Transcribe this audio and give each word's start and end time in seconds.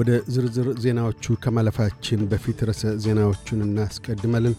ወደ 0.00 0.10
ዝርዝር 0.34 0.68
ዜናዎቹ 0.82 1.34
ከማለፋችን 1.44 2.20
በፊት 2.30 2.58
ርዕሰ 2.68 2.92
ዜናዎቹን 3.04 3.64
እናስቀድመልን። 3.64 4.54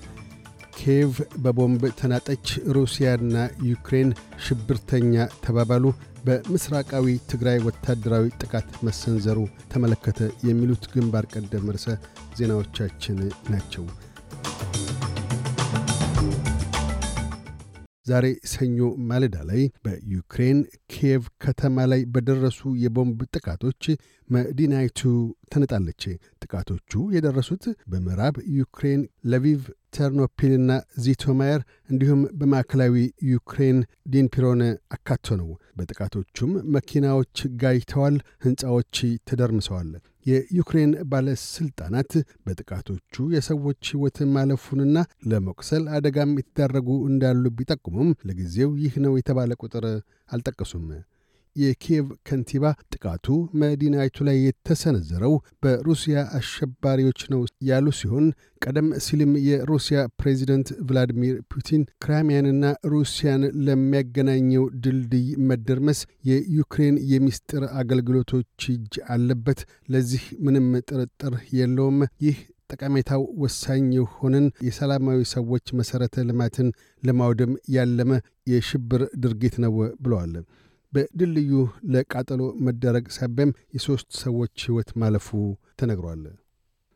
ኪየቭ 0.78 1.14
በቦምብ 1.44 1.84
ተናጠች፣ 2.00 2.46
ሩሲያና 2.78 3.36
ዩክሬን 3.70 4.10
ሽብርተኛ 4.46 5.16
ተባባሉ፣ 5.46 5.86
በምስራቃዊ 6.26 7.06
ትግራይ 7.32 7.60
ወታደራዊ 7.68 8.26
ጥቃት 8.42 8.70
መሰንዘሩ 8.88 9.40
ተመለከተ 9.74 10.20
የሚሉት 10.50 10.86
ግንባር 10.94 11.28
ቀደም 11.34 11.72
ርዕሰ 11.76 11.88
ዜናዎቻችን 12.40 13.18
ናቸው። 13.54 13.86
ዛሬ 18.06 18.26
ሰኞ 18.52 18.78
ማለዳ 19.10 19.36
ላይ 19.50 19.62
በዩክሬን 19.86 20.60
ኪየቭ 20.92 21.24
ከተማ 21.44 21.86
ላይ 21.92 22.02
በደረሱ 22.14 22.62
የቦምብ 22.84 23.20
ጥቃቶች 23.36 23.84
መዲናይቱ 24.30 25.02
ተናጠች። 25.54 26.04
ጥቃቶቹ 26.44 27.02
የደረሱት 27.16 27.64
በምዕራብ 27.92 28.38
ዩክሬን 28.58 29.02
ልቪቭ፣ 29.32 29.62
ተርኖፒልና 29.94 30.72
ዚቶማየር 31.04 31.62
እንዲሁም 31.90 32.22
በማዕከላዊ 32.40 32.96
ዩክሬን 33.32 33.80
ዲኒፕሮን 34.14 34.62
አካቶ 34.96 35.36
ነው። 35.42 35.50
በጥቃቶቹም 35.78 36.54
መኪናዎች 36.76 37.36
ጋይተዋል፣ 37.62 38.16
ሕንፃዎች 38.46 38.96
ተደርምሰዋል። 39.30 39.92
የዩክሬን 40.26 40.92
ባለሥልጣናት 41.12 42.12
በጥቃቶቹ 42.46 43.24
የሰዎች 43.36 43.84
ሕይወት 43.92 44.18
ማለፉንና 44.36 44.98
ለመቁሰል 45.30 45.86
አደጋም 45.96 46.36
የተዳረጉ 46.40 46.90
እንዳሉ 47.10 47.44
ቢጠቁሙም 47.58 48.12
ለጊዜው 48.28 48.72
ይህ 48.84 48.96
ነው 49.06 49.16
የተባለ 49.20 49.58
ቁጥር 49.64 49.88
አልጠቀሱም። 50.32 50.86
የኪየቭ 51.56 52.08
ከንቲባ 52.28 52.64
ጥቃቱ 52.94 53.28
መዲናይቱ 53.62 54.18
ላይ 54.28 54.38
የተሰነዘረው 54.42 55.34
በሩሲያ 55.64 56.18
አሸባሪዎች 56.38 57.22
ነው 57.34 57.42
ያሉ 57.70 57.88
ሲሆን 58.00 58.26
ቀደም 58.62 58.88
ሲልም 59.06 59.32
የሩሲያ 59.48 60.00
ፕሬዚደንት 60.20 60.70
ቭላዲሚር 60.88 61.36
ፑቲን 61.52 61.84
ክራሚያንና 62.04 62.64
ሩሲያን 62.94 63.44
ለሚያገናኘው 63.68 64.66
ድልድይ 64.84 65.28
መደርመስ 65.50 66.00
የዩክሬን 66.30 66.98
የሚስጥር 67.14 67.66
አገልግሎቶች 67.82 68.40
እጅ 68.72 68.96
አለበት፣ 69.14 69.62
ለዚህ 69.94 70.26
ምንም 70.46 70.68
ጥርጥር 70.90 71.36
የለውም፣ 71.58 72.00
ይህ 72.26 72.40
ጠቀሜታው 72.72 73.22
ወሳኝ 73.44 73.86
የሆንን 73.96 74.46
የሰላማዊ 74.68 75.22
ሰዎች 75.34 75.66
መሠረተ 75.80 76.24
ልማትን 76.28 76.68
ለማውደም 77.04 77.54
ያለመ 77.76 78.12
የሽብር 78.52 79.02
ድርጊት 79.24 79.56
ነው 79.64 79.74
ብለዋል። 80.04 80.34
በድልድዩ 80.94 81.54
ለቃጠሎ 81.94 82.42
መደረግ 82.68 83.08
ሳቢያም 83.18 83.56
የሦስት 83.76 84.10
ሰዎች 84.24 84.56
ሕይወት 84.66 84.92
ማለፉ 85.04 85.30
ተነግሯል። 85.82 86.24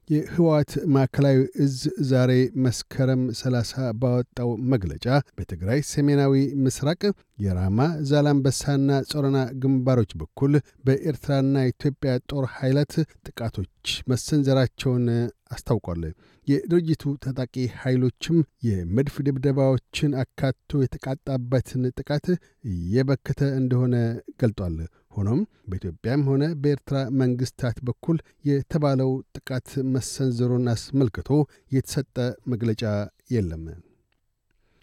የህወሓት 0.10 0.72
ማዕከላዊ 0.96 1.38
እዝ 1.64 1.78
ዛሬ 2.10 2.32
መስከረም 2.66 3.22
30 3.40 3.86
ባወጣው 4.02 4.50
መግለጫ 4.74 5.06
በትግራይ 5.38 5.80
ሰሜናዊ 5.92 6.34
ምስራቅ 6.66 7.02
የራማ 7.46 7.80
ዛላምበሳና 8.10 9.00
ጾረና 9.12 9.40
ግንባሮች 9.64 10.12
በኩል 10.22 10.54
በኤርትራና 10.86 11.66
ኢትዮጵያ 11.72 12.14
ጦር 12.32 12.46
ኃይላት 12.58 12.94
ጥቃቶች 13.28 13.72
መሰንዘራቸውን 14.12 15.08
አስታውቋል። 15.56 16.04
የድርጅቱ 16.48 17.04
ታጣቂ 17.24 17.54
ኃይሎችም 17.82 18.38
የመድፍ 18.68 19.16
ድብደባዎችን 19.28 20.12
አካቶ 20.24 20.82
የተቃጣበትን 20.84 21.84
ጥቃት 21.98 22.28
እየበከተ 22.70 23.42
እንደሆነ 23.60 23.96
ገልጧል። 24.42 24.78
ሆኖም 25.16 25.42
በኢትዮጵያም 25.70 26.24
ሆነ 26.30 26.44
በኤርትራ 26.62 26.98
መንግስታት 27.22 27.78
በኩል 27.88 28.18
የተባለው 28.50 29.12
ጥቃት 29.38 29.68
መሰንዘሩን 29.94 30.66
አስመልክቶ 30.74 31.30
የተሰጠ 31.72 32.18
መግለጫ 32.54 32.84
የለም። 33.32 33.64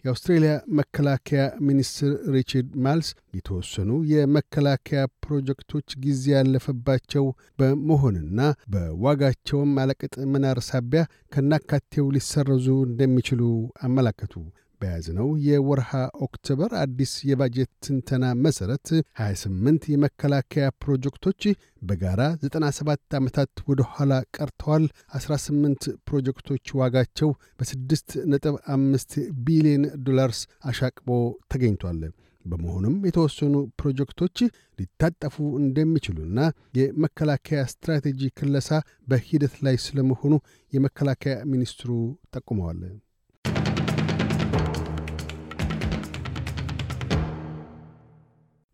የአውስትሬልያ 0.03 0.53
መከላከያ 0.77 1.41
ሚኒስትር 1.67 2.11
ሪቻርድ 2.33 2.71
ማልስ 2.85 3.09
የተወሰኑ 3.37 3.91
የመከላከያ 4.11 5.01
ፕሮጀክቶች 5.25 5.87
ጊዜ 6.05 6.23
ያለፈባቸው 6.33 7.25
በመሆንና 7.59 8.39
በዋጋቸውም 8.73 9.71
አለቅጥ 9.83 10.15
መናር 10.33 10.59
ሳቢያ 10.69 11.03
ከናካቴው 11.35 12.11
ሊሰረዙ 12.15 12.67
እንደሚችሉ 12.89 13.41
አመላከቱ። 13.87 14.35
በያዝነው 14.83 15.27
የወርሃ 15.45 15.91
ኦክቶበር 16.25 16.71
አዲስ 16.79 17.11
የባጀት 17.29 17.69
ትንተና 17.85 18.25
መሠረት 18.43 18.87
28 19.21 19.87
የመከላከያ 19.93 20.65
ፕሮጀክቶች 20.83 21.41
በጋራ 21.81 22.21
97 22.43 23.17
ዓመታት 23.19 23.53
ወደ 23.69 23.81
ኋላ 23.91 24.13
ቀርተዋል። 24.37 24.85
18 25.17 25.87
ፕሮጀክቶች 26.09 26.73
ዋጋቸው 26.79 27.29
በ6 27.59 28.03
ነጥብ 28.33 28.57
5 28.75 29.17
ቢሊዮን 29.47 29.85
ዶላርስ 30.07 30.41
አሻቅቦ 30.63 31.09
ተገኝቷል። 31.53 32.01
በመሆኑም 32.45 32.95
የተወሰኑ 33.07 33.53
ፕሮጀክቶች 33.81 34.37
ሊታጠፉ 34.79 35.35
እንደሚችሉና 35.61 36.39
የመከላከያ 36.77 37.61
ስትራቴጂ 37.71 38.29
ክለሳ 38.39 38.69
በሂደት 39.07 39.55
ላይ 39.65 39.77
ስለመሆኑ 39.85 40.33
የመከላከያ 40.73 41.35
ሚኒስትሩ 41.53 41.91
ጠቁመዋል። 42.35 42.81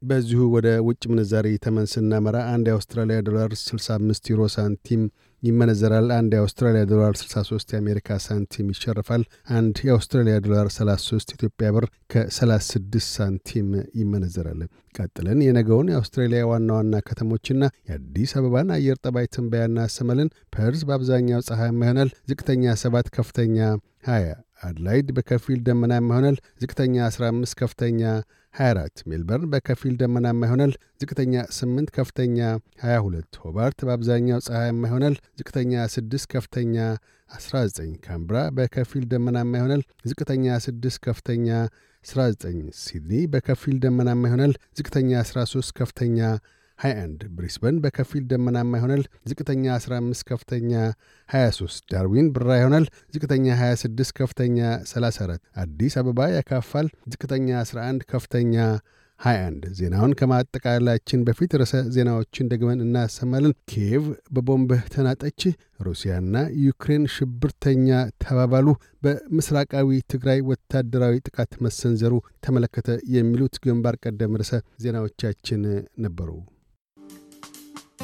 በዚሁ 0.09 0.41
ወደ 0.53 0.67
ውጭ 0.85 1.01
ምንዛሪ 1.11 1.47
ተመን 1.63 1.87
ስናመራ 1.91 2.37
አንድ 2.51 2.65
የአውስትራሊያ 2.69 3.17
ዶላር 3.27 3.51
65 3.61 4.29
ዩሮ 4.31 4.41
ሳንቲም 4.53 5.01
ይመነዘራል። 5.43 6.07
አንድ 6.15 6.31
የአውስትራሊያ 6.35 6.83
ዶላር 6.91 7.13
63 7.19 7.73
የአሜሪካ 7.73 8.17
ሳንቲም 8.25 8.71
ይሸርፋል። 8.73 9.23
አንድ 9.57 9.75
የአውስትራሊያ 9.87 10.35
ዶላር 10.45 10.67
33 10.75 11.33
ኢትዮጵያ 11.35 11.69
ብር 11.75 11.85
ከ36 12.13 13.07
ሳንቲም 13.11 13.69
ይመነዘራል። 14.01 14.61
ቀጥለን 14.95 15.41
የነገውን 15.45 15.91
የአውስትራሊያ 15.91 16.41
ዋና 16.51 16.69
ዋና 16.79 17.01
ከተሞችና 17.07 17.61
የአዲስ 17.89 18.33
አበባን 18.39 18.75
አየር 18.77 18.99
ጠባይ 19.03 19.27
ትንበያ 19.35 19.69
እናሰማለን። 19.69 20.33
ፐርዝ 20.55 20.83
በአብዛኛው 20.89 21.47
ፀሐያማ 21.49 21.81
ይሆናል። 21.85 22.11
ዝቅተኛ 22.29 22.75
7 22.83 23.15
ከፍተኛ 23.17 23.57
20 24.07 24.35
አድላይድ 24.59 25.07
በከፊል 25.17 25.59
ደመናማ 25.67 26.09
ይሆናል። 26.11 26.37
ዝቅተኛ 26.61 26.95
15 27.09 27.55
ከፍተኛ 27.59 28.01
24 28.53 29.03
ሜልበርን 29.09 29.49
በከፊል 29.51 29.93
ደመናማ 30.01 30.41
ይሆናል። 30.47 30.71
ዝቅተኛ 31.01 31.43
8 31.57 31.93
ከፍተኛ 31.97 32.37
22 32.83 33.39
ሆባርት 33.43 33.79
በአብዛኛው 33.87 34.39
ፀሐያማ 34.47 34.81
ይሆናል። 34.89 35.15
ዝቅተኛ 35.39 35.73
6 35.89 36.27
ከፍተኛ 36.33 36.75
19 37.29 37.97
ካምብራ 38.05 38.37
በከፊል 38.57 39.03
ደመናማ 39.11 39.51
ይሆናል። 39.59 39.81
ዝቅተኛ 40.05 40.45
6 40.61 40.99
ከፍተኛ 41.05 41.47
19 42.05 42.73
ሲድኒ 42.81 43.13
በከፊል 43.33 43.77
ደመናማ 43.85 44.23
ይሆናል። 44.29 44.53
ዝቅተኛ 44.77 45.11
13 45.25 45.73
ከፍተኛ 45.79 46.19
21 46.79 47.25
ብሪስበን 47.35 47.77
በከፊል 47.83 48.23
ደመናማ 48.29 48.71
ይሆናል። 48.79 49.01
ዝቅተኛ 49.29 49.65
15 49.77 50.23
ከፍተኛ 50.29 50.71
23 51.29 51.81
ዳርዊን 51.93 52.29
ብራ 52.35 52.49
ይሆናል። 52.59 52.85
ዝቅተኛ 53.15 53.47
26 53.61 54.13
ከፍተኛ 54.19 54.59
34 54.91 55.43
አዲስ 55.63 55.95
አበባ 56.01 56.29
ያካፋል። 56.35 56.89
ዝቅተኛ 57.13 57.49
11 57.63 58.07
ከፍተኛ 58.11 58.55
21 59.19 59.65
ዜናውን 59.77 60.11
ከማጠቃላችን 60.19 61.23
በፊት 61.27 61.55
ርዕሰ 61.61 61.73
ዜናዎችን 61.95 62.49
ደግመን 62.51 62.83
እናሰማለን። 62.85 63.55
ኪየቭ 63.71 64.05
በቦምብ 64.35 64.71
ተናጠች፣ 64.93 65.41
ሩሲያና 65.79 66.35
ዩክሬን 66.65 67.05
ሽብርተኛ 67.15 67.89
ተባባሉ፣ 68.23 68.67
በምስራቃዊ 69.03 69.99
ትግራይ 70.13 70.39
ወታደራዊ 70.51 71.17
ጥቃት 71.27 71.51
መሰንዘሩ 71.65 72.13
ተመለከተ። 72.47 72.87
የሚሉት 73.17 73.57
ግንባር 73.65 73.97
ቀደም 74.05 74.39
ርዕሰ 74.41 74.53
ዜናዎቻችን 74.85 75.63
ነበሩ። 76.05 76.31